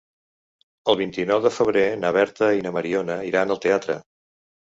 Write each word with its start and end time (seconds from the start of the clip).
El 0.93 0.95
vint-i-nou 1.01 1.41
de 1.43 1.51
febrer 1.57 1.83
na 2.05 2.11
Berta 2.17 2.49
i 2.61 2.65
na 2.67 2.73
Mariona 2.77 3.17
iran 3.33 3.55
al 3.57 3.61
teatre. 3.67 3.99